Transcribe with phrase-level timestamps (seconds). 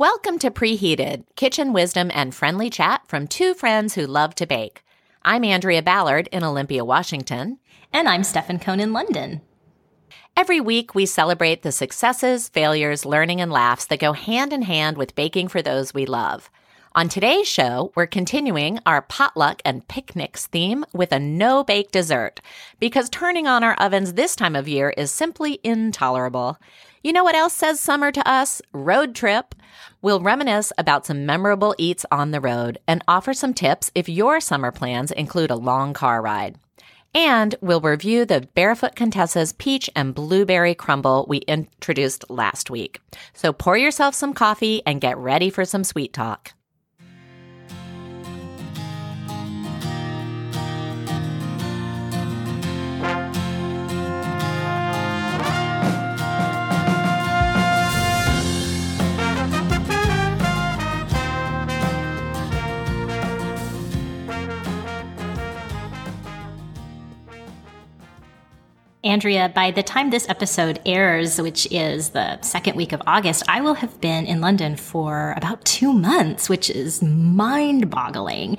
[0.00, 4.82] Welcome to Preheated, kitchen wisdom and friendly chat from two friends who love to bake.
[5.22, 7.58] I'm Andrea Ballard in Olympia, Washington.
[7.92, 9.42] And I'm Stefan Cohn in London.
[10.34, 14.96] Every week, we celebrate the successes, failures, learning, and laughs that go hand in hand
[14.96, 16.48] with baking for those we love.
[16.94, 22.40] On today's show, we're continuing our potluck and picnics theme with a no bake dessert
[22.78, 26.56] because turning on our ovens this time of year is simply intolerable.
[27.02, 28.60] You know what else says summer to us?
[28.72, 29.54] Road trip.
[30.02, 34.38] We'll reminisce about some memorable eats on the road and offer some tips if your
[34.38, 36.58] summer plans include a long car ride.
[37.14, 43.00] And we'll review the Barefoot Contessa's peach and blueberry crumble we introduced last week.
[43.32, 46.52] So pour yourself some coffee and get ready for some sweet talk.
[69.10, 73.60] Andrea, by the time this episode airs, which is the second week of August, I
[73.60, 78.56] will have been in London for about two months, which is mind boggling.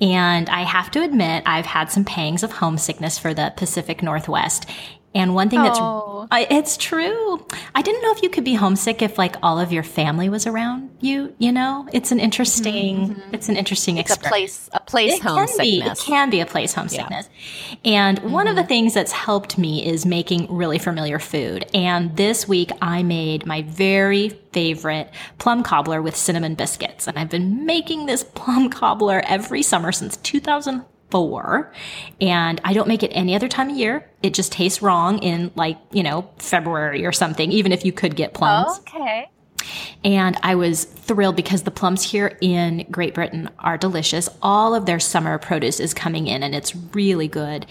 [0.00, 4.68] And I have to admit, I've had some pangs of homesickness for the Pacific Northwest.
[5.14, 6.28] And one thing that's Oh.
[6.30, 7.44] I, it's true.
[7.74, 10.46] I didn't know if you could be homesick if like all of your family was
[10.46, 11.34] around you.
[11.38, 12.96] You know, it's an interesting.
[12.96, 13.12] Mm-hmm.
[13.12, 13.34] Mm-hmm.
[13.34, 14.68] It's an interesting It's a experience.
[14.68, 15.82] place, a place It can be.
[15.82, 17.28] It can be a place homesickness.
[17.84, 18.68] And one of the mm-hmm.
[18.68, 21.68] things that's helped me is making really familiar food.
[21.74, 27.08] And this week I made my very favorite plum cobbler with cinnamon biscuits.
[27.08, 30.16] And I've been making this plum cobbler every summer since
[31.12, 31.72] 2004.
[32.20, 34.10] And I don't make it any other time of year.
[34.22, 38.16] It just tastes wrong in like, you know, February or something, even if you could
[38.16, 38.72] get plums.
[38.72, 39.28] Oh, okay.
[40.04, 44.28] And I was thrilled because the plums here in Great Britain are delicious.
[44.42, 47.66] All of their summer produce is coming in and it's really good.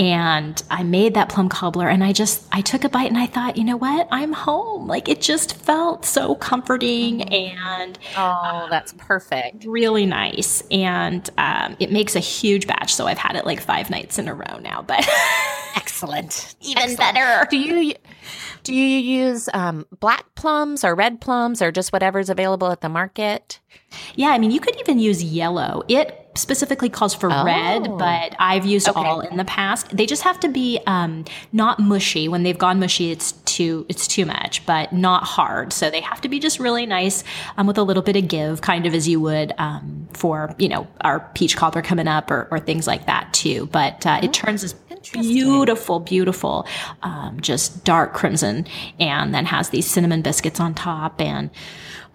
[0.00, 3.26] And I made that plum cobbler and I just, I took a bite and I
[3.26, 4.08] thought, you know what?
[4.10, 4.86] I'm home.
[4.86, 9.64] Like it just felt so comforting and Oh, that's perfect.
[9.66, 10.62] really nice.
[10.70, 12.94] And um, it makes a huge batch.
[12.94, 15.06] So I've had it like five nights in a row now, but
[15.76, 16.54] Excellent.
[16.60, 17.46] even better.
[17.50, 17.94] Do you
[18.64, 22.88] do you use um, black plums or red plums or just whatever's available at the
[22.88, 23.60] market?
[24.16, 25.82] Yeah, I mean, you could even use yellow.
[25.86, 27.96] It specifically calls for red, Oh.
[27.96, 29.00] but I've used Okay.
[29.00, 29.96] all in the past.
[29.96, 32.28] They just have to be um, not mushy.
[32.28, 35.72] When they've gone mushy, it's too it's too much, but not hard.
[35.72, 37.22] So they have to be just really nice
[37.56, 40.68] um, with a little bit of give, kind of as you would um, for you
[40.68, 43.66] know our peach cobbler coming up or, or things like that too.
[43.72, 44.74] But uh, it turns this
[45.12, 46.66] beautiful, beautiful,
[47.02, 48.66] um, just dark crimson,
[48.98, 51.50] and then has these cinnamon biscuits on top and.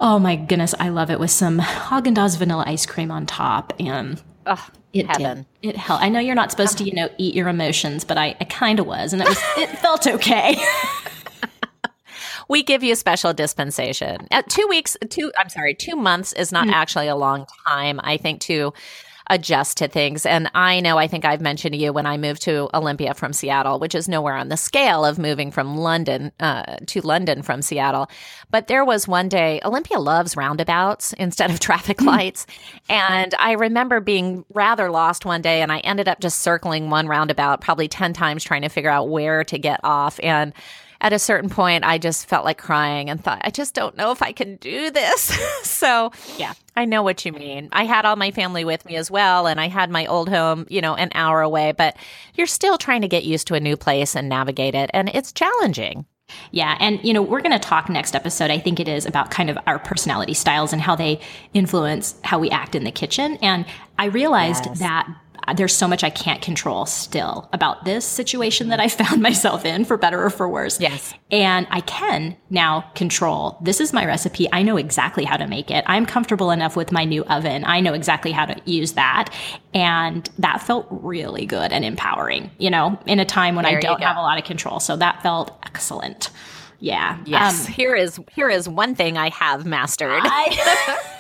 [0.01, 3.73] Oh my goodness, I love it with some Haagen Dazs vanilla ice cream on top,
[3.79, 4.59] and Ugh,
[4.93, 5.45] it heaven.
[5.61, 5.69] did.
[5.71, 6.01] It held.
[6.01, 8.79] I know you're not supposed to, you know, eat your emotions, but I, I kind
[8.79, 9.37] of was, and it was.
[9.57, 10.55] it felt okay.
[12.47, 14.27] We give you special dispensation.
[14.31, 18.17] Uh, two weeks, two, I'm sorry, two months is not actually a long time, I
[18.17, 18.73] think, to
[19.29, 20.25] adjust to things.
[20.25, 23.33] And I know, I think I've mentioned to you when I moved to Olympia from
[23.33, 27.61] Seattle, which is nowhere on the scale of moving from London uh, to London from
[27.61, 28.09] Seattle.
[28.49, 32.47] But there was one day, Olympia loves roundabouts instead of traffic lights.
[32.89, 37.07] And I remember being rather lost one day, and I ended up just circling one
[37.07, 40.19] roundabout probably 10 times trying to figure out where to get off.
[40.23, 40.53] And
[41.01, 44.11] at a certain point, I just felt like crying and thought, I just don't know
[44.11, 45.21] if I can do this.
[45.63, 46.53] so, Yeah.
[46.75, 47.67] I know what you mean.
[47.73, 50.65] I had all my family with me as well, and I had my old home,
[50.69, 51.97] you know, an hour away, but
[52.35, 55.31] you're still trying to get used to a new place and navigate it, and it's
[55.33, 56.05] challenging.
[56.51, 58.51] Yeah, and you know, we're going to talk next episode.
[58.51, 61.19] I think it is about kind of our personality styles and how they
[61.53, 63.37] influence how we act in the kitchen.
[63.41, 63.65] And
[63.97, 64.79] I realized Yes.
[64.79, 65.07] that
[65.53, 69.85] there's so much I can't control still about this situation that I found myself in,
[69.85, 70.79] for better or for worse.
[70.79, 71.13] Yes.
[71.31, 74.47] And I can now control this is my recipe.
[74.51, 75.83] I know exactly how to make it.
[75.87, 77.63] I'm comfortable enough with my new oven.
[77.65, 79.33] I know exactly how to use that.
[79.73, 83.81] And that felt really good and empowering, you know, in a time when There I
[83.81, 84.79] don't have a lot of control.
[84.79, 86.29] So that felt excellent.
[86.79, 87.19] Yeah.
[87.25, 87.67] Yes.
[87.67, 90.21] Um, here is here is one thing I have mastered.
[90.23, 90.97] I,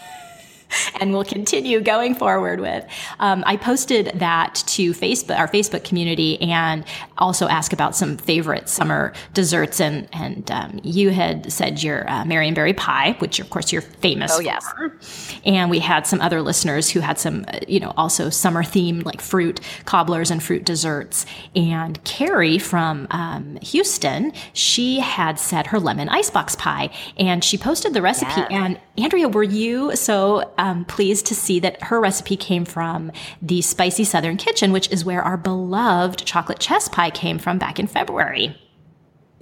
[0.99, 2.85] and we'll continue going forward with.
[3.19, 6.83] Um, I posted that to Facebook, our Facebook community, and
[7.17, 9.81] also asked about some favorite summer desserts.
[9.81, 14.31] And and um, you had said your uh, Marionberry pie, which of course you're famous
[14.35, 14.69] oh, yes.
[14.71, 14.97] for.
[15.45, 19.05] And we had some other listeners who had some, uh, you know, also summer themed
[19.05, 21.25] like fruit cobblers and fruit desserts.
[21.55, 27.93] And Carrie from um, Houston, she had said her lemon icebox pie, and she posted
[27.93, 28.41] the recipe.
[28.49, 33.11] And Andrea, were you so um, pleased to see that her recipe came from
[33.41, 37.79] the Spicy Southern Kitchen, which is where our beloved chocolate chess pie came from back
[37.79, 38.55] in February.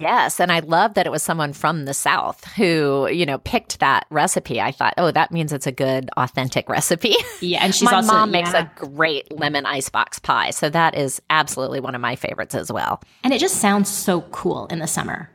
[0.00, 3.80] Yes, and I love that it was someone from the South who, you know, picked
[3.80, 4.60] that recipe.
[4.60, 7.16] I thought, oh, that means it's a good, authentic recipe.
[7.40, 8.40] Yeah, and she's my also, mom yeah.
[8.40, 12.70] makes a great lemon icebox pie, so that is absolutely one of my favorites as
[12.70, 13.02] well.
[13.24, 15.30] And it just sounds so cool in the summer.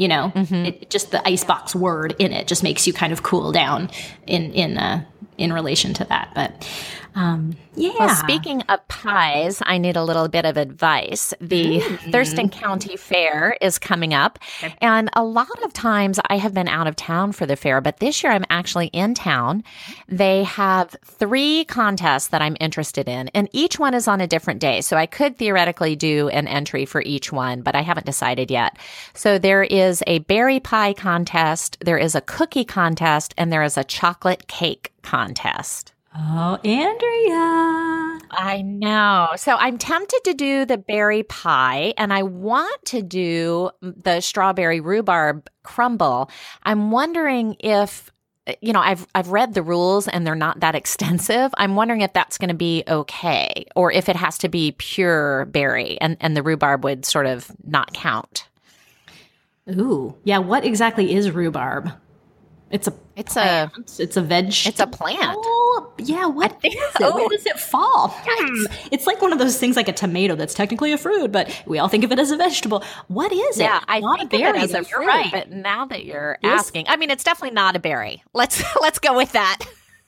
[0.00, 0.54] You know, mm-hmm.
[0.54, 3.90] it, just the icebox word in it just makes you kind of cool down
[4.26, 5.04] in in uh,
[5.36, 6.32] in relation to that.
[6.34, 6.66] But
[7.14, 7.92] um, yeah.
[7.98, 11.34] Well, speaking of pies, I need a little bit of advice.
[11.40, 12.10] The mm-hmm.
[12.10, 14.38] Thurston County Fair is coming up,
[14.80, 17.98] and a lot of times I have been out of town for the fair, but
[17.98, 19.64] this year I'm actually in town.
[20.08, 24.60] They have three contests that I'm interested in, and each one is on a different
[24.60, 24.80] day.
[24.80, 28.78] So I could theoretically do an entry for each one, but I haven't decided yet.
[29.14, 33.76] So there is a berry pie contest, there is a cookie contest, and there is
[33.76, 35.92] a chocolate cake contest.
[36.14, 38.20] Oh, Andrea.
[38.32, 39.30] I know.
[39.36, 44.80] So I'm tempted to do the berry pie and I want to do the strawberry
[44.80, 46.30] rhubarb crumble.
[46.62, 48.10] I'm wondering if
[48.46, 51.52] uh, you know, I've I've read the rules and they're not that extensive.
[51.58, 55.44] I'm wondering if that's going to be okay or if it has to be pure
[55.46, 58.48] berry and and the rhubarb would sort of not count.
[59.68, 60.16] Ooh.
[60.24, 61.92] Yeah, what exactly is rhubarb?
[62.70, 64.46] It's a it's a it's a veg.
[64.66, 65.36] It's a plant.
[65.38, 66.26] Oh, yeah.
[66.26, 66.92] What is it?
[67.00, 67.14] Oh.
[67.14, 68.08] Where does it fall?
[68.08, 68.66] Hmm.
[68.90, 71.78] It's like one of those things, like a tomato, that's technically a fruit, but we
[71.78, 72.82] all think of it as a vegetable.
[73.08, 73.64] What is it?
[73.64, 75.06] Yeah, I not think of it as a fruit.
[75.06, 75.30] Right.
[75.30, 76.60] But now that you're yes.
[76.60, 78.24] asking, I mean, it's definitely not a berry.
[78.32, 79.58] Let's let's go with that.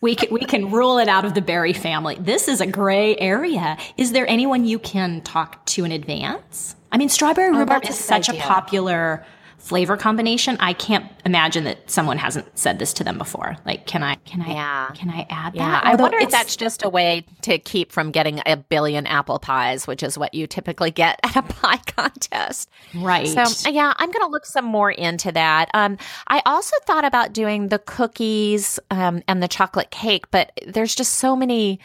[0.00, 2.16] We can, we can rule it out of the berry family.
[2.18, 3.76] This is a gray area.
[3.96, 6.74] Is there anyone you can talk to in advance?
[6.90, 8.40] I mean, strawberry oh, rhubarb is such idea.
[8.40, 9.24] a popular
[9.62, 13.56] flavor combination, I can't imagine that someone hasn't said this to them before.
[13.64, 14.90] Like, can I, can I, yeah.
[14.92, 15.70] can I add yeah.
[15.70, 15.86] that?
[15.86, 19.86] I wonder if that's just a way to keep from getting a billion apple pies,
[19.86, 22.70] which is what you typically get at a pie contest.
[22.92, 23.28] Right.
[23.28, 25.70] So, yeah, I'm going to look some more into that.
[25.74, 30.96] Um, I also thought about doing the cookies um, and the chocolate cake, but there's
[30.96, 31.78] just so many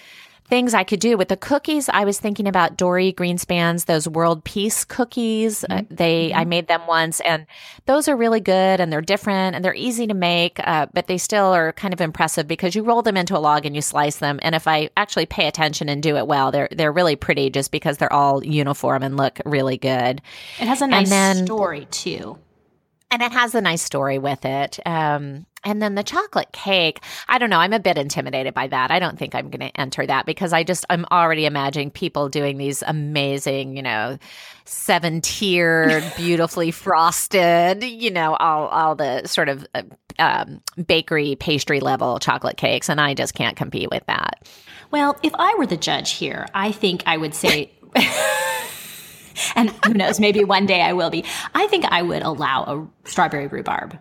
[0.47, 1.89] things I could do with the cookies.
[1.89, 5.63] I was thinking about Dorie Greenspan's those world peace cookies.
[5.63, 5.94] Uh, mm-hmm.
[5.94, 6.49] Uh, they I mm-hmm.
[6.49, 7.45] made them once, and
[7.85, 11.17] those are really good and they're different and they're easy to make, uh, but they
[11.17, 14.17] still are kind of impressive because you roll them into a log and you slice
[14.17, 14.39] them.
[14.41, 17.71] And if I actually pay attention and do it well, they're they're really pretty just
[17.71, 20.21] because they're all uniform and look really good.
[20.59, 22.39] It has a nice then, story too
[23.09, 24.80] and it has a nice story with it.
[24.86, 27.59] Um, and then the chocolate cake, I don't know.
[27.59, 28.92] I'm a bit intimidated by that.
[28.92, 32.30] I don't think I'm going to enter that because I just, I'm already imagining people
[32.30, 34.18] doing these amazing, you know,
[34.65, 39.83] seven tiered, beautifully frosted, you know, all, all the sort of uh,
[40.19, 42.89] um, bakery pastry level chocolate cakes.
[42.89, 44.48] And I just can't compete with that.
[44.92, 47.71] Well, if I were the judge here, I think I would say.
[49.56, 51.24] and who knows, maybe one day I will be.
[51.54, 53.98] I think I would allow a strawberry rhubarb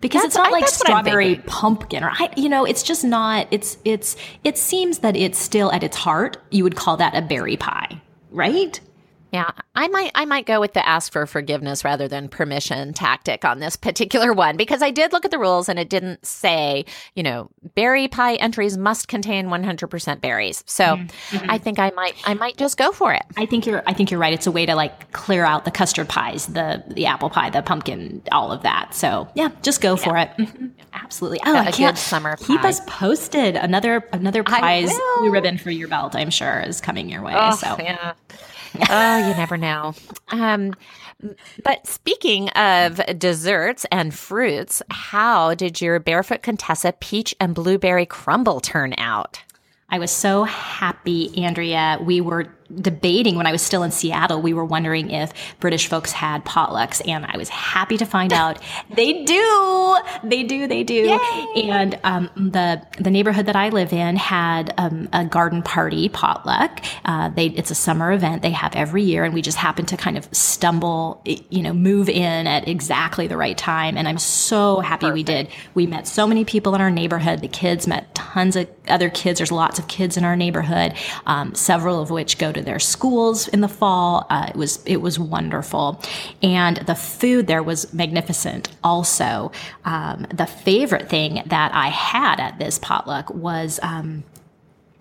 [0.00, 3.48] because that's, it's not I, like strawberry pumpkin or I, you know, it's just not.
[3.50, 6.36] It's it's it seems that it's still at its heart.
[6.50, 8.00] You would call that a berry pie,
[8.30, 8.78] right?
[9.32, 13.44] Yeah, I might I might go with the ask for forgiveness rather than permission tactic
[13.44, 16.84] on this particular one because I did look at the rules and it didn't say,
[17.14, 20.64] you know, berry pie entries must contain 100% berries.
[20.66, 21.48] So, mm-hmm.
[21.48, 23.22] I think I might I might just go for it.
[23.36, 24.32] I think you're I think you're right.
[24.32, 27.62] It's a way to like clear out the custard pies, the the apple pie, the
[27.62, 28.96] pumpkin, all of that.
[28.96, 30.02] So, yeah, just go yeah.
[30.02, 30.30] for it.
[30.38, 30.66] Mm-hmm.
[30.92, 31.38] Absolutely.
[31.46, 32.44] Oh, I can't summer pie.
[32.44, 33.54] keep us posted.
[33.54, 37.34] Another another prize blue ribbon for your belt, I'm sure is coming your way.
[37.36, 38.14] Oh, so, yeah
[38.88, 39.94] oh, you never know.
[40.28, 40.74] Um,
[41.64, 48.60] but speaking of desserts and fruits, how did your Barefoot Contessa peach and blueberry crumble
[48.60, 49.42] turn out?
[49.90, 51.98] I was so happy, Andrea.
[52.00, 54.40] We were debating when I was still in Seattle.
[54.42, 58.58] We were wondering if British folks had potlucks, and I was happy to find out
[58.94, 59.96] they do.
[60.24, 60.66] They do.
[60.66, 60.94] They do.
[60.94, 61.70] Yay!
[61.70, 66.80] And um, the the neighborhood that I live in had um, a garden party potluck.
[67.04, 69.96] Uh, they it's a summer event they have every year, and we just happened to
[69.96, 73.96] kind of stumble, you know, move in at exactly the right time.
[73.96, 75.14] And I'm so happy Perfect.
[75.14, 75.48] we did.
[75.74, 77.40] We met so many people in our neighborhood.
[77.40, 79.38] The kids met tons of other kids.
[79.38, 80.94] There's lots of kids in our neighborhood,
[81.26, 84.26] um, several of which go to their schools in the fall.
[84.30, 86.00] Uh, it was it was wonderful,
[86.42, 88.68] and the food there was magnificent.
[88.82, 89.52] Also,
[89.84, 93.80] um, the favorite thing that I had at this potluck was.
[93.82, 94.24] Um,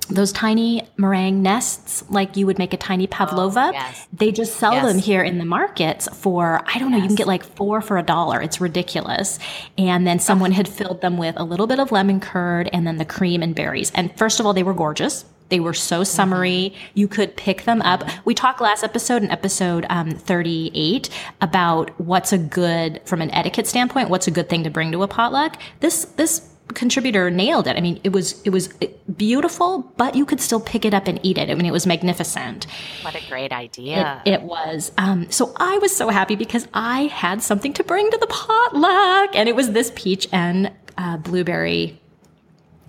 [0.10, 4.08] those tiny meringue nests, like you would make a tiny pavlova, oh, yes.
[4.14, 4.86] they just sell yes.
[4.86, 7.04] them here in the markets for, I don't know, yes.
[7.04, 8.42] you can get like four for a dollar.
[8.42, 9.38] It's ridiculous.
[9.78, 12.98] And then someone had filled them with a little bit of lemon curd and then
[12.98, 13.92] the cream and berries.
[13.94, 15.26] And first of all, they were gorgeous.
[15.50, 16.74] They were so summery.
[16.74, 16.92] Mm-hmm.
[16.96, 18.04] You could pick them up.
[18.26, 21.10] We talked last episode, in episode um, 38,
[21.42, 25.04] about what's a good, from an etiquette standpoint, what's a good thing to bring to
[25.04, 25.58] a potluck.
[25.80, 27.78] This, this contributor nailed it.
[27.78, 28.70] I mean, it was, it was
[29.16, 31.50] beautiful, but you could still pick it up and eat it.
[31.50, 32.68] I mean, it was magnificent.
[33.04, 34.22] What a great idea.
[34.26, 34.92] It, it was.
[34.98, 39.36] Um, so I was so happy because I had something to bring to the potluck
[39.36, 42.00] and it was this peach and uh, blueberry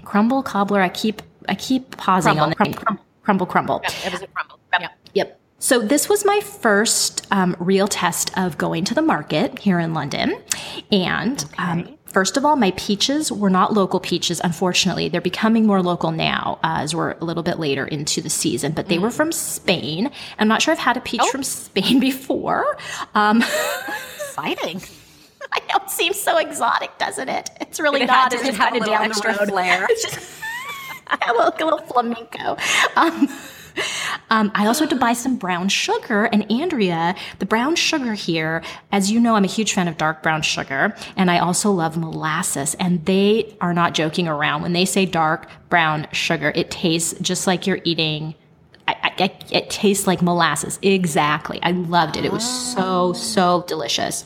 [0.04, 0.80] crumble cobbler.
[0.80, 2.42] I keep I keep pausing crumble.
[2.44, 2.78] on the crumble,
[3.22, 3.46] crumble, crumble.
[3.46, 3.80] crumble.
[3.82, 4.58] Yeah, it was a crumble.
[4.72, 4.80] Yep.
[4.82, 4.92] Yep.
[5.14, 5.40] yep.
[5.60, 9.92] So this was my first um, real test of going to the market here in
[9.94, 10.40] London,
[10.92, 11.62] and okay.
[11.62, 15.08] um, First of all, my peaches were not local peaches, unfortunately.
[15.08, 18.72] They're becoming more local now uh, as we're a little bit later into the season,
[18.72, 19.02] but they mm.
[19.02, 20.10] were from Spain.
[20.38, 21.30] I'm not sure I've had a peach oh.
[21.30, 22.78] from Spain before.
[23.14, 23.44] Um,
[24.16, 24.80] Exciting.
[25.52, 27.50] I know it seems so exotic, doesn't it?
[27.60, 28.32] It's really it not.
[28.32, 29.48] It's just kind of down the road.
[29.48, 29.86] Flair.
[31.10, 32.56] It's just, a little, a little flamenco.
[32.96, 33.28] Um,
[34.30, 36.24] um, I also had to buy some brown sugar.
[36.24, 38.62] And Andrea, the brown sugar here,
[38.92, 40.94] as you know, I'm a huge fan of dark brown sugar.
[41.16, 42.74] And I also love molasses.
[42.74, 44.62] And they are not joking around.
[44.62, 48.34] When they say dark brown sugar, it tastes just like you're eating.
[48.86, 50.78] I, I, it tastes like molasses.
[50.82, 51.60] Exactly.
[51.62, 52.24] I loved it.
[52.24, 54.24] It was so, so delicious.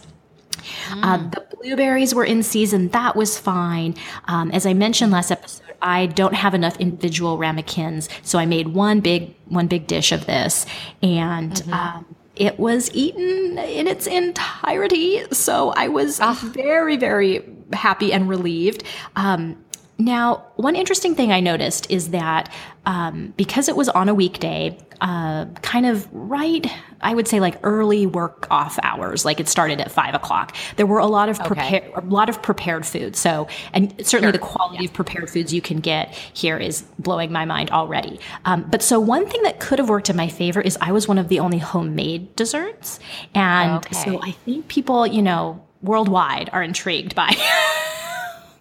[0.88, 1.00] Mm.
[1.02, 2.88] Uh, the blueberries were in season.
[2.88, 3.96] That was fine.
[4.26, 8.68] Um, as I mentioned last episode, I don't have enough individual ramekins, so I made
[8.68, 10.66] one big one big dish of this,
[11.02, 11.52] and.
[11.52, 11.72] Mm-hmm.
[11.72, 15.22] Um, it was eaten in its entirety.
[15.32, 16.38] So I was ah.
[16.54, 18.84] very, very happy and relieved.
[19.16, 19.62] Um,
[20.04, 22.52] now, one interesting thing I noticed is that
[22.86, 26.66] um, because it was on a weekday, uh, kind of right,
[27.00, 30.56] I would say like early work off hours, like it started at five o'clock.
[30.76, 31.92] There were a lot of prepared, okay.
[31.94, 33.14] a lot of prepared food.
[33.14, 34.32] So, and certainly sure.
[34.32, 34.88] the quality yeah.
[34.88, 38.18] of prepared foods you can get here is blowing my mind already.
[38.44, 41.06] Um, but so one thing that could have worked in my favor is I was
[41.06, 42.98] one of the only homemade desserts,
[43.36, 43.94] and okay.
[43.94, 47.28] so I think people, you know, worldwide are intrigued by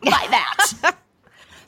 [0.04, 0.98] by that.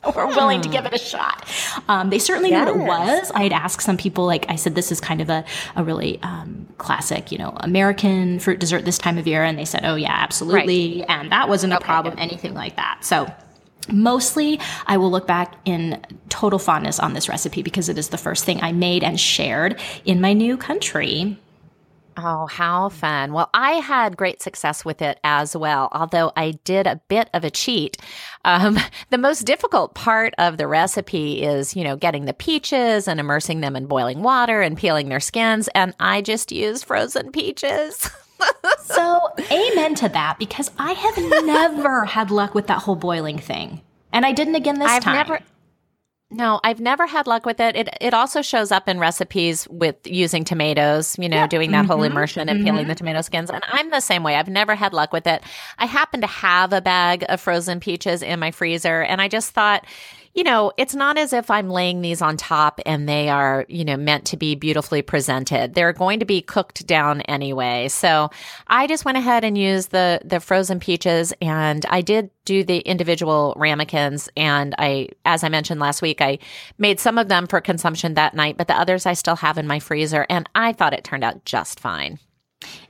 [0.16, 1.48] were willing to give it a shot.
[1.88, 2.66] Um, they certainly yes.
[2.66, 3.30] knew what it was.
[3.32, 5.44] I had asked some people, like I said, this is kind of a,
[5.76, 9.42] a really um, classic, you know, American fruit dessert this time of year.
[9.44, 11.00] And they said, oh, yeah, absolutely.
[11.00, 11.10] Right.
[11.10, 12.22] And that wasn't a okay, problem, good.
[12.22, 12.98] anything like that.
[13.02, 13.32] So,
[13.92, 18.16] Mostly, I will look back in total fondness on this recipe because it is the
[18.16, 21.38] first thing I made and shared in my new country.
[22.16, 23.32] Oh, how fun.
[23.32, 27.44] Well, I had great success with it as well, although I did a bit of
[27.44, 27.96] a cheat.
[28.44, 28.78] Um,
[29.10, 33.60] the most difficult part of the recipe is, you know, getting the peaches and immersing
[33.60, 35.68] them in boiling water and peeling their skins.
[35.74, 38.10] And I just used frozen peaches.
[38.82, 43.80] so, amen to that because I have never had luck with that whole boiling thing.
[44.12, 45.14] And I didn't again this I've time.
[45.14, 45.40] Never,
[46.34, 47.76] no, I've never had luck with it.
[47.76, 51.92] It it also shows up in recipes with using tomatoes, you know, doing that mm-hmm.
[51.92, 52.66] whole immersion and mm-hmm.
[52.66, 53.50] peeling the tomato skins.
[53.50, 54.34] And I'm the same way.
[54.34, 55.42] I've never had luck with it.
[55.78, 59.52] I happen to have a bag of frozen peaches in my freezer and I just
[59.52, 59.86] thought,
[60.34, 63.84] you know, it's not as if I'm laying these on top and they are, you
[63.84, 65.74] know, meant to be beautifully presented.
[65.74, 67.86] They're going to be cooked down anyway.
[67.88, 68.30] So
[68.66, 72.78] I just went ahead and used the, the frozen peaches and I did do the
[72.78, 74.28] individual ramekins.
[74.36, 76.40] And I, as I mentioned last week, I
[76.78, 79.68] made some of them for consumption that night, but the others I still have in
[79.68, 80.26] my freezer.
[80.28, 82.18] And I thought it turned out just fine.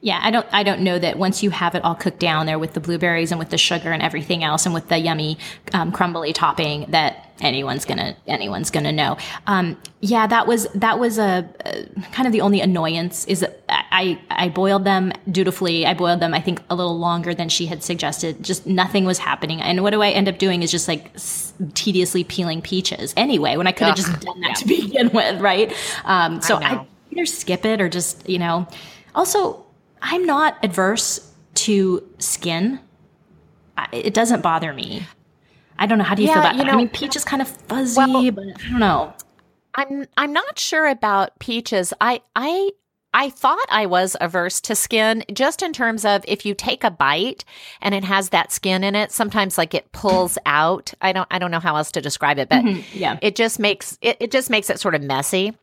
[0.00, 2.58] Yeah, I don't I don't know that once you have it all cooked down there
[2.58, 5.36] with the blueberries and with the sugar and everything else and with the yummy
[5.72, 9.16] um, crumbly topping that anyone's gonna anyone's gonna know.
[9.46, 14.20] Um, yeah, that was that was a, a, kind of the only annoyance is I
[14.30, 15.86] I boiled them dutifully.
[15.86, 18.42] I boiled them I think a little longer than she had suggested.
[18.42, 19.60] Just nothing was happening.
[19.60, 23.56] And what do I end up doing is just like s- tediously peeling peaches anyway
[23.56, 24.54] when I could have just done that yeah.
[24.54, 25.72] to begin with, right?
[26.04, 28.66] Um, so I, I either skip it or just you know.
[29.14, 29.64] Also,
[30.02, 32.80] I'm not adverse to skin.
[33.92, 35.06] It doesn't bother me.
[35.78, 36.04] I don't know.
[36.04, 36.56] How do you yeah, feel about?
[36.56, 39.14] You know, I mean, peach is kind of fuzzy, well, but I don't know.
[39.74, 41.92] I'm I'm not sure about peaches.
[42.00, 42.70] I I
[43.12, 46.90] I thought I was averse to skin just in terms of if you take a
[46.90, 47.44] bite
[47.80, 50.92] and it has that skin in it, sometimes like it pulls out.
[51.00, 53.18] I don't I don't know how else to describe it, but mm-hmm, yeah.
[53.22, 55.56] it just makes it, it just makes it sort of messy.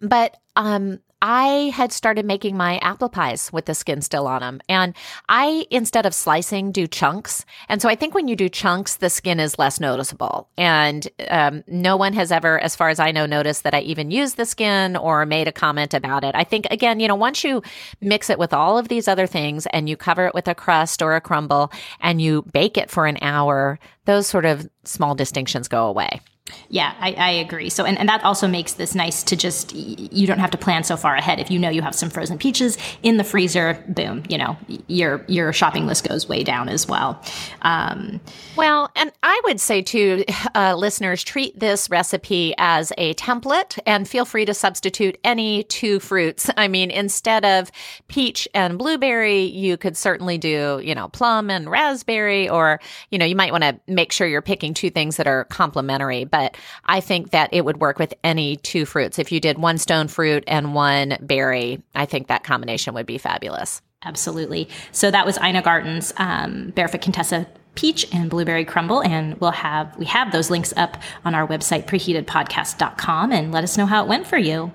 [0.00, 4.60] But um I had started making my apple pies with the skin still on them.
[4.68, 4.94] And
[5.28, 7.44] I, instead of slicing, do chunks.
[7.68, 10.48] And so I think when you do chunks, the skin is less noticeable.
[10.56, 14.10] And um, no one has ever, as far as I know, noticed that I even
[14.10, 16.34] used the skin or made a comment about it.
[16.34, 17.62] I think, again, you know, once you
[18.00, 21.02] mix it with all of these other things and you cover it with a crust
[21.02, 25.68] or a crumble and you bake it for an hour, those sort of small distinctions
[25.68, 26.20] go away.
[26.68, 27.70] Yeah, I, I, agree.
[27.70, 30.84] So, and, and that also makes this nice to just, you don't have to plan
[30.84, 31.40] so far ahead.
[31.40, 35.24] If you know you have some frozen peaches in the freezer, boom, you know, your,
[35.26, 37.22] your shopping list goes way down as well.
[37.62, 38.20] Um,
[38.56, 44.08] well, and I would say to uh, listeners, treat this recipe as a template and
[44.08, 46.50] feel free to substitute any two fruits.
[46.56, 47.70] I mean, instead of
[48.08, 52.80] peach and blueberry, you could certainly do, you know, plum and raspberry, or,
[53.10, 56.24] you know, you might want to make sure you're picking two things that are complementary.
[56.24, 56.56] But but
[56.86, 59.18] I think that it would work with any two fruits.
[59.18, 63.18] If you did one stone fruit and one berry, I think that combination would be
[63.18, 63.82] fabulous.
[64.02, 64.66] Absolutely.
[64.92, 69.96] So that was Ina Garten's um, Barefoot Contessa peach and blueberry crumble and we'll have
[69.96, 74.08] we have those links up on our website preheatedpodcast.com and let us know how it
[74.08, 74.72] went for you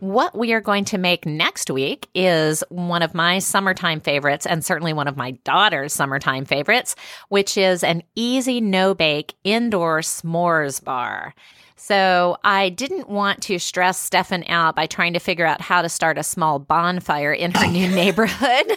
[0.00, 4.64] what we are going to make next week is one of my summertime favorites and
[4.64, 6.94] certainly one of my daughter's summertime favorites,
[7.28, 11.34] which is an easy no bake indoor s'mores bar.
[11.76, 15.88] So I didn't want to stress Stefan out by trying to figure out how to
[15.88, 18.72] start a small bonfire in her new neighborhood.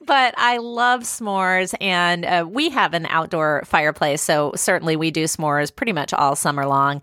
[0.00, 5.24] but I love s'mores, and uh, we have an outdoor fireplace, so certainly we do
[5.24, 7.02] s'mores pretty much all summer long.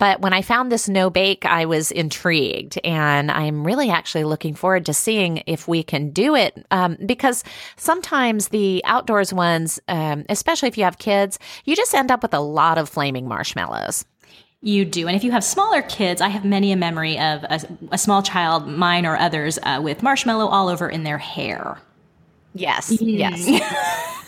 [0.00, 2.80] But when I found this no bake, I was intrigued.
[2.82, 6.66] And I'm really actually looking forward to seeing if we can do it.
[6.70, 7.44] Um, because
[7.76, 12.32] sometimes the outdoors ones, um, especially if you have kids, you just end up with
[12.32, 14.06] a lot of flaming marshmallows.
[14.62, 15.06] You do.
[15.06, 17.60] And if you have smaller kids, I have many a memory of a,
[17.92, 21.78] a small child, mine or others, uh, with marshmallow all over in their hair.
[22.54, 22.90] Yes.
[23.02, 24.16] Yes.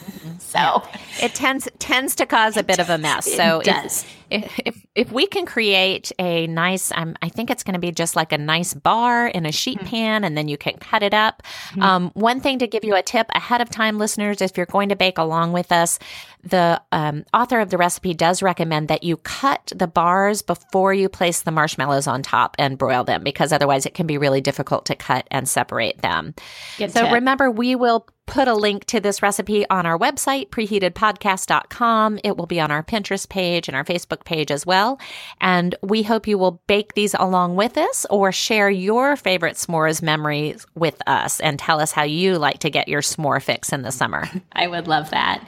[0.52, 0.82] so
[1.20, 3.32] it tends tends to cause a bit of a mess.
[3.32, 4.04] So it does.
[4.30, 7.92] If, if, if we can create a nice, um, I think it's going to be
[7.92, 9.88] just like a nice bar in a sheet mm-hmm.
[9.88, 11.42] pan, and then you can cut it up.
[11.72, 11.82] Mm-hmm.
[11.82, 14.88] Um, one thing to give you a tip ahead of time, listeners, if you're going
[14.88, 15.98] to bake along with us,
[16.42, 21.10] the um, author of the recipe does recommend that you cut the bars before you
[21.10, 24.86] place the marshmallows on top and broil them, because otherwise it can be really difficult
[24.86, 26.34] to cut and separate them.
[26.78, 27.12] Good so tip.
[27.12, 32.20] remember, we will put a link to this recipe on our website, preheatedpodcast.com.
[32.24, 35.00] It will be on our Pinterest page and our Facebook page as well.
[35.40, 40.02] And we hope you will bake these along with us or share your favorite s'mores
[40.02, 43.82] memories with us and tell us how you like to get your s'more fix in
[43.82, 44.28] the summer.
[44.52, 45.46] I would love that.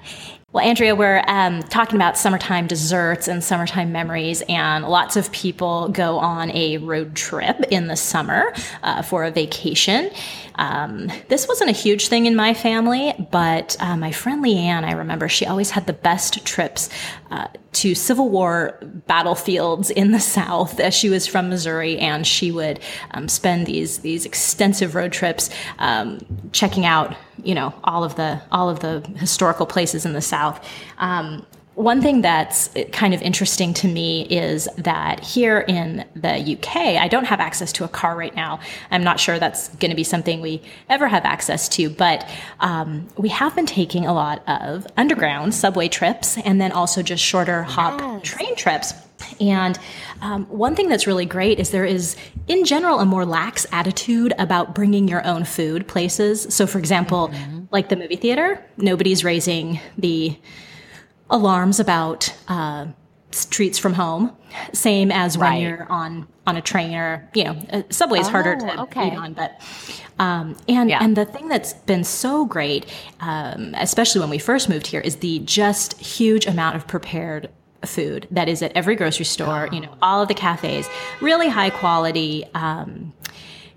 [0.54, 5.88] Well, Andrea, we're um, talking about summertime desserts and summertime memories, and lots of people
[5.88, 10.12] go on a road trip in the summer uh, for a vacation.
[10.54, 14.92] Um, this wasn't a huge thing in my family, but uh, my friend Leanne, I
[14.92, 16.88] remember, she always had the best trips
[17.32, 17.48] uh,
[17.84, 20.80] to Civil War battlefields in the South.
[20.80, 25.50] As she was from Missouri, and she would um, spend these these extensive road trips
[25.78, 26.18] um,
[26.52, 30.66] checking out, you know, all of the all of the historical places in the South.
[30.96, 31.44] Um,
[31.74, 37.08] one thing that's kind of interesting to me is that here in the UK, I
[37.08, 38.60] don't have access to a car right now.
[38.90, 42.28] I'm not sure that's going to be something we ever have access to, but
[42.60, 47.24] um, we have been taking a lot of underground subway trips and then also just
[47.24, 48.22] shorter hop yes.
[48.22, 48.94] train trips.
[49.40, 49.78] And
[50.20, 54.32] um, one thing that's really great is there is, in general, a more lax attitude
[54.38, 56.54] about bringing your own food places.
[56.54, 57.64] So, for example, mm-hmm.
[57.70, 60.36] like the movie theater, nobody's raising the
[61.34, 62.86] alarms about uh,
[63.50, 64.34] treats from home.
[64.72, 65.62] Same as when right.
[65.62, 69.08] you're on on a train or you know, a subway is oh, harder to okay.
[69.08, 69.32] eat on.
[69.34, 69.60] But
[70.18, 71.02] um, and yeah.
[71.02, 72.86] and the thing that's been so great,
[73.20, 77.50] um, especially when we first moved here, is the just huge amount of prepared
[77.84, 79.68] food that is at every grocery store.
[79.70, 79.74] Oh.
[79.74, 80.88] You know, all of the cafes,
[81.20, 82.44] really high quality.
[82.54, 83.12] Um,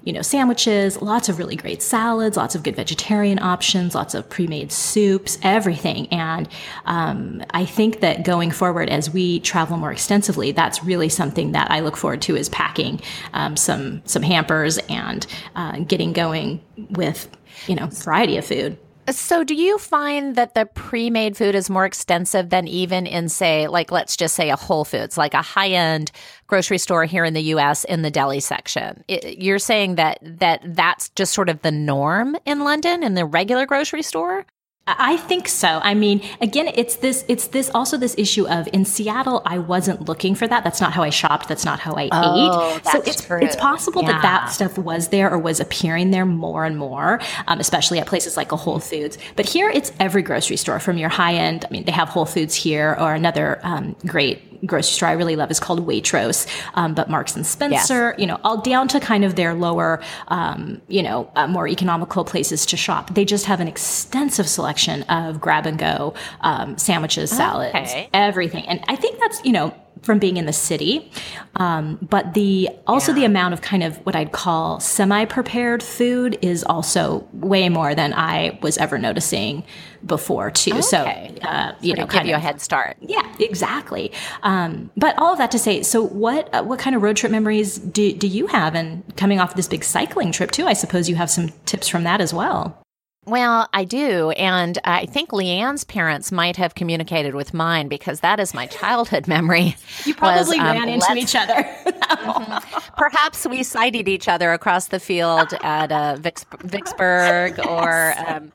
[0.08, 4.30] you know, sandwiches, lots of really great salads, lots of good vegetarian options, lots of
[4.30, 6.08] pre-made soups, everything.
[6.14, 6.48] And
[6.86, 11.70] um, I think that going forward, as we travel more extensively, that's really something that
[11.70, 13.02] I look forward to is packing
[13.34, 17.28] um, some some hampers and uh, getting going with
[17.68, 18.78] you know variety of food.
[19.10, 23.30] So, do you find that the pre made food is more extensive than even in,
[23.30, 26.12] say, like, let's just say a Whole Foods, like a high end
[26.48, 29.06] grocery store here in the US in the deli section?
[29.08, 33.24] It, you're saying that, that that's just sort of the norm in London in the
[33.24, 34.46] regular grocery store?
[34.88, 35.68] I think so.
[35.68, 40.08] I mean, again, it's this, it's this also this issue of in Seattle, I wasn't
[40.08, 40.64] looking for that.
[40.64, 41.50] That's not how I shopped.
[41.50, 42.86] That's not how I oh, ate.
[42.86, 43.40] so it's, true.
[43.42, 44.14] it's possible yeah.
[44.14, 48.08] that that stuff was there or was appearing there more and more, um, especially at
[48.08, 49.18] places like a Whole Foods.
[49.36, 51.66] But here it's every grocery store from your high end.
[51.66, 55.36] I mean, they have Whole Foods here or another um, great grocery store I really
[55.36, 58.20] love is called Waitrose, um, but Marks and Spencer, yes.
[58.20, 62.24] you know, all down to kind of their lower, um, you know, uh, more economical
[62.24, 63.14] places to shop.
[63.14, 68.10] They just have an extensive selection of grab and go um, sandwiches, salads, okay.
[68.14, 68.68] everything.
[68.68, 71.12] And I think that's, you know, from being in the city.
[71.56, 73.20] Um, but the also yeah.
[73.20, 78.14] the amount of kind of what I'd call semi-prepared food is also way more than
[78.14, 79.64] I was ever noticing
[80.06, 80.72] before too.
[80.72, 80.82] Okay.
[80.82, 82.98] So uh, you know, give you a head start.
[83.02, 84.12] Yeah, exactly.
[84.44, 87.32] Um, but all of that to say, so what uh, what kind of road trip
[87.32, 88.76] memories do do you have?
[88.76, 92.04] And coming off this big cycling trip too, I suppose you have some tips from
[92.04, 92.82] that as well.
[93.28, 94.32] Well, I do.
[94.32, 99.28] And I think Leanne's parents might have communicated with mine because that is my childhood
[99.28, 99.76] memory.
[100.06, 101.54] You probably was, um, ran into each other.
[101.54, 102.80] mm-hmm.
[102.98, 108.14] Perhaps we sighted each other across the field at uh, Vicks- Vicksburg or.
[108.26, 108.52] Um,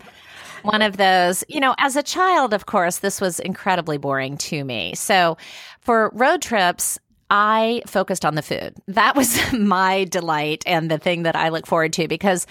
[0.62, 4.62] one of those, you know, as a child, of course, this was incredibly boring to
[4.62, 4.94] me.
[4.94, 5.36] So
[5.80, 7.00] for road trips,
[7.34, 8.74] I focused on the food.
[8.88, 12.46] That was my delight and the thing that I look forward to because,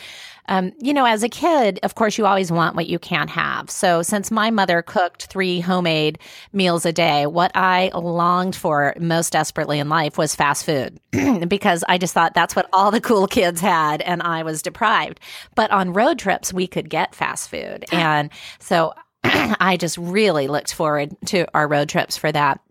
[0.47, 3.69] um, you know, as a kid, of course, you always want what you can't have.
[3.69, 6.17] So since my mother cooked three homemade
[6.51, 10.99] meals a day, what I longed for most desperately in life was fast food
[11.47, 15.19] because I just thought that's what all the cool kids had and I was deprived.
[15.53, 17.85] But on road trips, we could get fast food.
[17.91, 22.61] And so I just really looked forward to our road trips for that.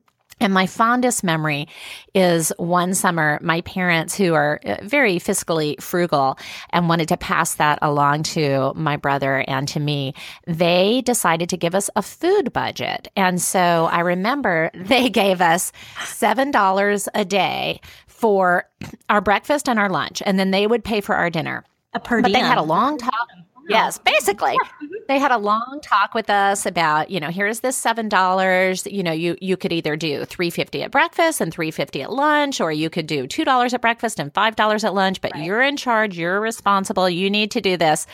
[0.41, 1.69] And my fondest memory
[2.15, 6.39] is one summer, my parents, who are uh, very fiscally frugal
[6.71, 10.15] and wanted to pass that along to my brother and to me,
[10.47, 13.09] they decided to give us a food budget.
[13.17, 18.69] And so I remember they gave us $7 a day for
[19.09, 21.65] our breakfast and our lunch, and then they would pay for our dinner.
[21.93, 23.29] A per but they had a long talk.
[23.69, 24.57] Yes, basically.
[24.81, 24.95] Mm-hmm.
[25.09, 28.87] They had a long talk with us about, you know, here's this seven dollars.
[28.87, 32.11] You know, you you could either do three fifty at breakfast and three fifty at
[32.11, 35.21] lunch, or you could do two dollars at breakfast and five dollars at lunch.
[35.21, 35.45] But right.
[35.45, 36.17] you're in charge.
[36.17, 37.11] You're responsible.
[37.11, 38.07] You need to do this.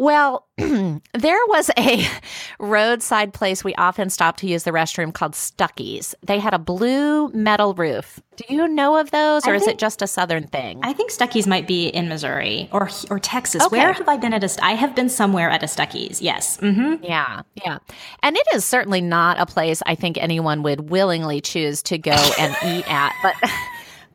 [0.00, 2.08] Well, there was a
[2.58, 6.14] roadside place we often stopped to use the restroom called Stuckey's.
[6.22, 8.18] They had a blue metal roof.
[8.36, 10.80] Do you know of those, or think, is it just a southern thing?
[10.82, 13.62] I think Stuckey's might be in Missouri or or Texas.
[13.62, 13.76] Okay.
[13.76, 14.64] Where have I been at a?
[14.64, 16.22] I have been somewhere at a Stuckey's.
[16.22, 16.56] Yes.
[16.56, 17.04] Mm-hmm.
[17.04, 17.76] Yeah, yeah,
[18.22, 22.16] and it is certainly not a place I think anyone would willingly choose to go
[22.38, 23.34] and eat at, but.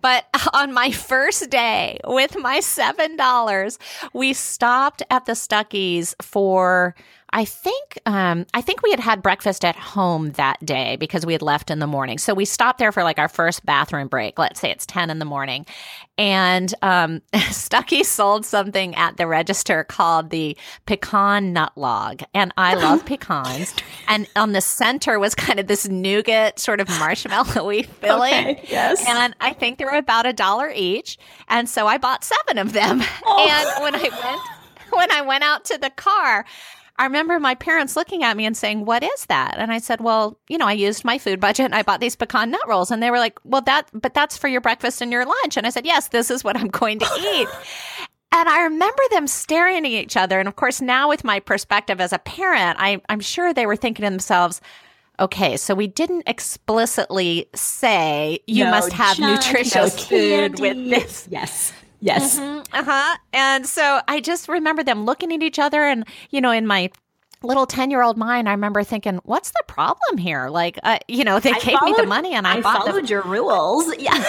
[0.05, 3.77] But on my first day with my $7,
[4.13, 6.93] we stopped at the Stuckey's for
[7.35, 11.33] I think um, I think we had had breakfast at home that day because we
[11.33, 12.17] had left in the morning.
[12.17, 14.39] So we stopped there for like our first bathroom break.
[14.39, 15.65] Let's say it's ten in the morning,
[16.17, 22.73] and um, Stuckey sold something at the register called the pecan nut log, and I
[22.81, 23.75] love pecans.
[24.07, 28.33] And on the center was kind of this nougat sort of marshmallowy filling.
[28.33, 31.17] Okay, yes, and I think they were about a dollar each,
[31.49, 33.01] and so I bought seven of them.
[33.25, 33.45] Oh.
[33.49, 34.41] And when I went
[34.91, 36.45] when I went out to the car,
[36.97, 39.55] I remember my parents looking at me and saying, What is that?
[39.57, 42.15] And I said, Well, you know, I used my food budget and I bought these
[42.15, 42.91] pecan nut rolls.
[42.91, 45.57] And they were like, Well, that, but that's for your breakfast and your lunch.
[45.57, 47.47] And I said, Yes, this is what I'm going to eat.
[48.31, 50.39] and I remember them staring at each other.
[50.39, 53.75] And of course, now with my perspective as a parent, I, I'm sure they were
[53.75, 54.61] thinking to themselves,
[55.17, 61.27] Okay, so we didn't explicitly say you no, must have nutritious food with this.
[61.31, 61.71] Yes.
[62.05, 62.39] Yes.
[62.39, 63.17] Mm-hmm, uh huh.
[63.33, 66.91] And so I just remember them looking at each other, and you know, in my
[67.41, 70.49] little 10 year old mind, I remember thinking, what's the problem here?
[70.49, 72.85] Like, uh, you know, they I gave followed, me the money and I, I bought
[72.85, 73.91] followed the, your rules.
[73.99, 74.23] Yeah.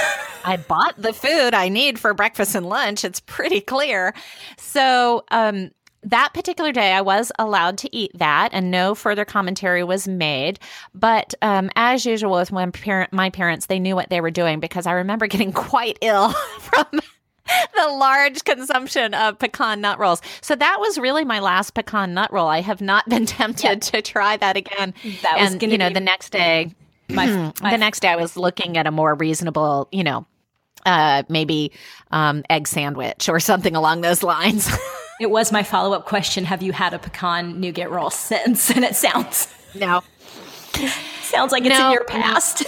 [0.45, 3.05] I bought the food I need for breakfast and lunch.
[3.05, 4.15] It's pretty clear.
[4.59, 5.71] So, um,
[6.03, 10.61] that particular day, I was allowed to eat that, and no further commentary was made.
[10.95, 14.87] But um, as usual with parent, my parents, they knew what they were doing because
[14.87, 17.01] I remember getting quite ill from
[17.75, 20.21] the large consumption of pecan nut rolls.
[20.41, 22.49] So that was really my last pecan nut roll.
[22.49, 24.95] I have not been tempted to try that again.
[25.23, 26.75] That was and gonna you know the next day.
[27.09, 27.27] My,
[27.63, 30.27] my the next day, I was looking at a more reasonable, you know,
[30.85, 31.71] uh, maybe
[32.11, 34.69] um, egg sandwich or something along those lines.
[35.21, 36.45] it was my follow up question.
[36.45, 38.71] Have you had a pecan nougat roll since?
[38.71, 40.03] And it sounds no,
[41.23, 42.13] sounds like it's No, in your no.
[42.13, 42.65] past.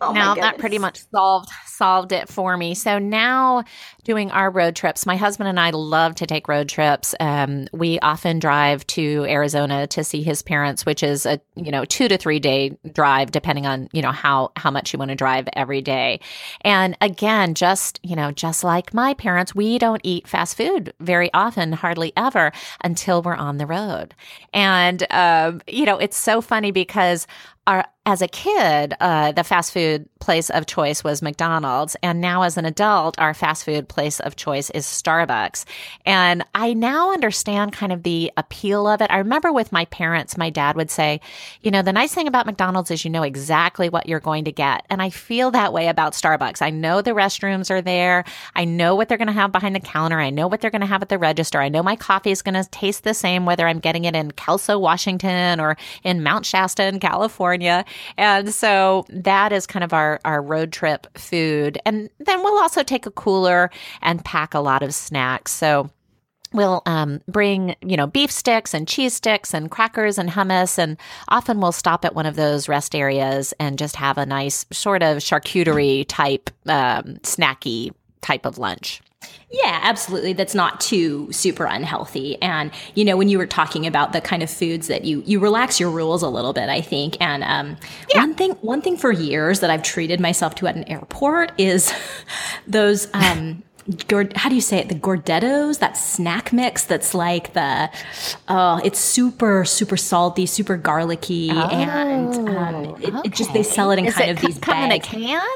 [0.00, 1.50] Oh my now that pretty much solved
[1.82, 2.76] solved it for me.
[2.76, 3.64] So now
[4.04, 7.14] doing our road trips, my husband and I love to take road trips.
[7.20, 11.84] Um, we often drive to Arizona to see his parents, which is a you know
[11.84, 15.14] two to three day drive, depending on you know how how much you want to
[15.14, 16.20] drive every day.
[16.62, 21.32] And again, just you know, just like my parents, we don't eat fast food very
[21.32, 24.14] often, hardly ever, until we're on the road.
[24.52, 27.26] And um, you know, it's so funny because
[27.66, 32.42] our as a kid, uh, the fast food place of choice was McDonald's, and now
[32.42, 35.64] as an adult, our fast food place of choice is Starbucks.
[36.06, 39.10] And I now understand kind of the appeal of it.
[39.10, 41.20] I remember with my parents, my dad would say,
[41.62, 44.52] "You know, the nice thing about McDonald's is you know exactly what you're going to
[44.52, 46.62] get," and I feel that way about Starbucks.
[46.62, 48.24] I know the restrooms are there.
[48.54, 50.20] I know what they're going to have behind the counter.
[50.20, 51.60] I know what they're going to have at the register.
[51.60, 54.30] I know my coffee is going to taste the same whether I'm getting it in
[54.32, 57.84] Kelso, Washington, or in Mount Shasta in California.
[58.16, 61.78] And so that is kind of our, our road trip food.
[61.84, 63.70] And then we'll also take a cooler
[64.00, 65.52] and pack a lot of snacks.
[65.52, 65.90] So
[66.52, 70.96] we'll um, bring you know beef sticks and cheese sticks and crackers and hummus and
[71.28, 75.02] often we'll stop at one of those rest areas and just have a nice sort
[75.02, 79.00] of charcuterie type um, snacky type of lunch
[79.50, 80.32] Yeah, absolutely.
[80.32, 82.40] That's not too super unhealthy.
[82.42, 85.40] And you know, when you were talking about the kind of foods that you you
[85.40, 87.16] relax your rules a little bit, I think.
[87.20, 87.76] And um,
[88.14, 91.92] one thing one thing for years that I've treated myself to at an airport is
[92.66, 93.08] those.
[93.14, 93.62] Um,
[94.36, 94.88] how do you say it?
[94.88, 97.90] The Gardettos, that snack mix that's like the,
[98.48, 103.98] oh, it's super, super salty, super garlicky, and um, it, it just they sell it
[103.98, 105.48] in Oh, is kind it of these come in a can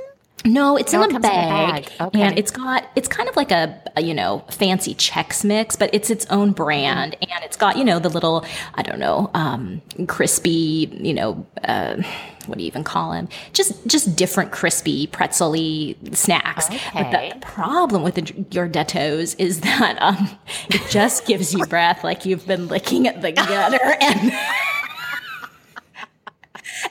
[0.46, 2.08] No, it's in a comes in a bag, bag.
[2.08, 2.22] Okay.
[2.22, 5.90] and it's got it's kind of like a, a you know fancy Chex mix, but
[5.92, 9.82] it's its own brand, and it's got you know the little I don't know um,
[10.06, 12.02] crispy you know uh,
[12.46, 13.28] what do you even call them?
[13.52, 16.68] Just just different crispy pretzely snacks.
[16.94, 20.30] But the, the problem with the, your Dettos is that um,
[20.68, 24.32] it just gives you breath like you've been licking at the gutter and.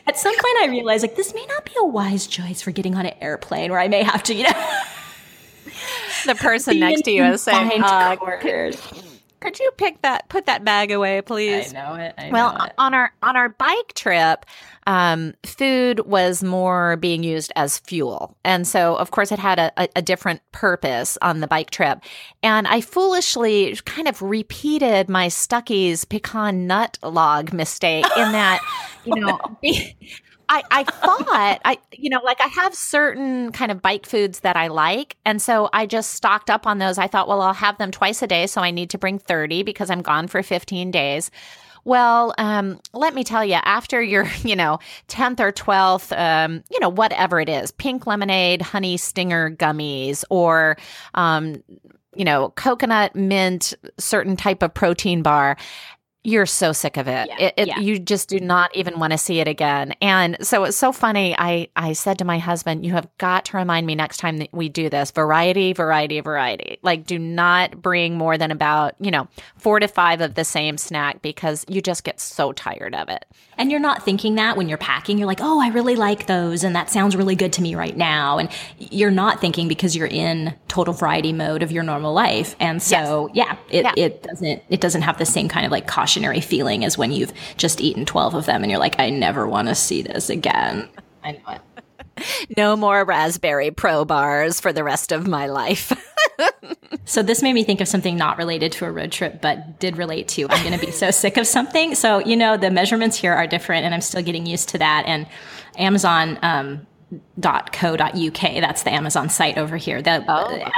[0.08, 2.96] At some point, I realized like this may not be a wise choice for getting
[2.96, 4.80] on an airplane where I may have to, you know,
[6.26, 8.16] the person next to you is saying uh.
[9.46, 12.14] Could you pick that put that bag away please I know it.
[12.18, 14.46] I Well, on our on our bike trip,
[14.88, 19.72] um, food was more being used as fuel, and so of course it had a,
[19.78, 22.00] a, a different purpose on the bike trip.
[22.44, 28.60] And I foolishly kind of repeated my Stuckey's pecan nut log mistake in that,
[29.06, 29.40] you know.
[29.62, 29.96] be-
[30.50, 34.56] I, I thought I you know like I have certain kind of bike foods that
[34.56, 36.98] I like and so I just stocked up on those.
[36.98, 39.64] I thought well I'll have them twice a day so I need to bring 30
[39.64, 41.32] because I'm gone for 15 days.
[41.86, 46.80] Well, um, let me tell you, after your, you know, 10th or 12th, um, you
[46.80, 50.78] know, whatever it is, pink lemonade, honey stinger gummies, or,
[51.14, 51.64] um,
[52.16, 55.58] you know, coconut mint, certain type of protein bar,
[56.26, 57.30] you're so sick of it.
[57.30, 57.80] Yeah, it, it yeah.
[57.80, 59.94] You just do not even want to see it again.
[60.02, 61.36] And so it's so funny.
[61.38, 64.50] I, I said to my husband, you have got to remind me next time that
[64.52, 66.80] we do this variety, variety, variety.
[66.82, 70.78] Like, do not bring more than about, you know, four to five of the same
[70.78, 73.26] snack because you just get so tired of it.
[73.58, 75.18] And you're not thinking that when you're packing.
[75.18, 77.96] You're like, oh, I really like those, and that sounds really good to me right
[77.96, 78.38] now.
[78.38, 82.56] And you're not thinking because you're in total variety mode of your normal life.
[82.60, 83.94] And so, yeah, it, Yeah.
[83.96, 87.34] it doesn't it doesn't have the same kind of like cautionary feeling as when you've
[87.58, 90.88] just eaten twelve of them, and you're like, I never want to see this again.
[91.24, 91.62] I know it.
[92.58, 95.92] No more raspberry pro bars for the rest of my life.
[97.08, 99.96] So this made me think of something not related to a road trip, but did
[99.96, 101.94] relate to I'm going to be so sick of something.
[101.94, 105.04] So you know the measurements here are different, and I'm still getting used to that.
[105.06, 105.28] And
[105.78, 106.40] Amazon.
[106.42, 106.88] Um,
[107.40, 110.12] .co.uk that's the amazon site over here the,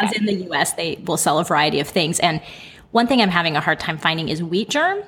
[0.04, 2.42] as in the us they will sell a variety of things and
[2.92, 5.02] one thing i'm having a hard time finding is wheat germ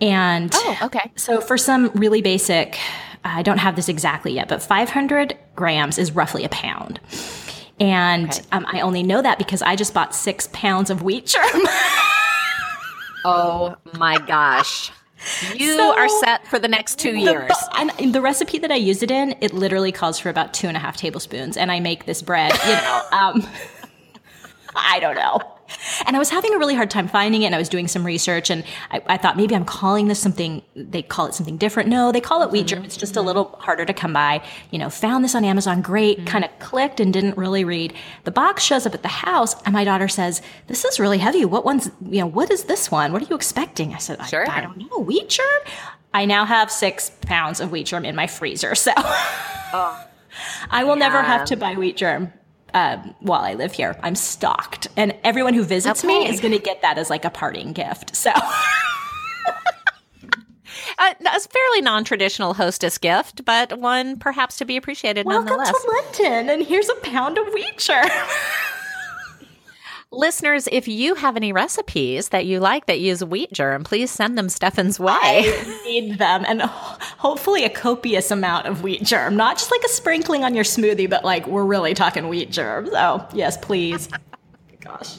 [0.00, 1.10] and Oh, okay.
[1.16, 2.78] so for some really basic
[3.24, 7.00] i don't have this exactly yet but 500 grams is roughly a pound
[7.80, 11.42] and um, i only know that because i just bought six pounds of wheat germ
[13.24, 14.90] oh my gosh.
[15.54, 17.48] You So- are set for the next two years.
[17.48, 20.66] The, and the recipe that I use it in, it literally calls for about two
[20.68, 23.02] and a half tablespoons, and I make this bread, you know.
[23.12, 23.48] Um,
[24.76, 25.40] I don't know.
[26.06, 28.04] And I was having a really hard time finding it and I was doing some
[28.04, 31.88] research and I, I thought maybe I'm calling this something, they call it something different.
[31.88, 32.84] No, they call it wheat germ.
[32.84, 34.42] It's just a little harder to come by.
[34.70, 36.26] You know, found this on Amazon, great, mm-hmm.
[36.26, 37.94] kind of clicked and didn't really read.
[38.24, 41.44] The box shows up at the house and my daughter says, this is really heavy.
[41.44, 43.12] What one's, you know, what is this one?
[43.12, 43.94] What are you expecting?
[43.94, 44.48] I said, sure.
[44.50, 45.60] I, I don't know, wheat germ?
[46.12, 48.74] I now have six pounds of wheat germ in my freezer.
[48.74, 50.06] So oh,
[50.70, 51.08] I will yeah.
[51.08, 52.32] never have to buy wheat germ
[52.74, 53.96] um, while I live here.
[54.02, 56.08] I'm stocked, and everyone who visits okay.
[56.08, 58.14] me is going to get that as like a parting gift.
[58.14, 58.32] So.
[60.96, 65.74] Uh, a fairly non-traditional hostess gift, but one perhaps to be appreciated Welcome nonetheless.
[65.88, 68.08] Welcome to London, and here's a pound of wheat germ.
[70.16, 74.38] Listeners, if you have any recipes that you like that use wheat germ, please send
[74.38, 75.12] them Stefan's way.
[75.12, 79.88] I need them and hopefully a copious amount of wheat germ, not just like a
[79.88, 82.86] sprinkling on your smoothie, but like we're really talking wheat germ.
[82.86, 84.08] So, yes, please.
[84.80, 85.16] Gosh.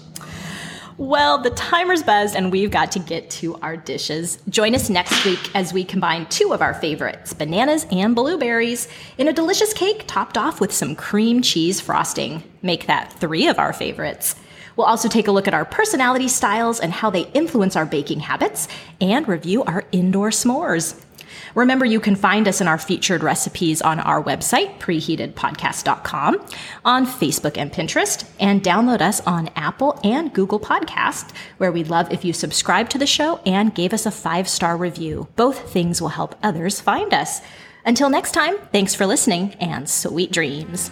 [0.97, 4.37] Well, the timer's buzzed and we've got to get to our dishes.
[4.47, 9.27] Join us next week as we combine two of our favorites, bananas and blueberries, in
[9.27, 12.43] a delicious cake topped off with some cream cheese frosting.
[12.61, 14.35] Make that three of our favorites.
[14.75, 18.21] We'll also take a look at our personality styles and how they influence our baking
[18.21, 18.67] habits
[18.99, 21.01] and review our indoor s'mores.
[21.53, 26.45] Remember, you can find us in our featured recipes on our website, preheatedpodcast.com,
[26.83, 32.11] on Facebook and Pinterest, and download us on Apple and Google Podcast, where we'd love
[32.11, 35.27] if you subscribe to the show and gave us a five star review.
[35.35, 37.41] Both things will help others find us.
[37.85, 40.91] Until next time, thanks for listening and sweet dreams.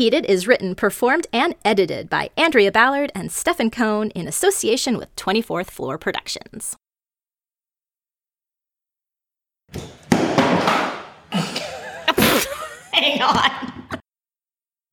[0.00, 5.14] Preheated is written, performed, and edited by Andrea Ballard and Stefan Cohn in association with
[5.14, 6.74] 24th Floor Productions.
[12.94, 13.72] Hang on.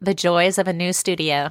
[0.01, 1.45] The joys of a new studio.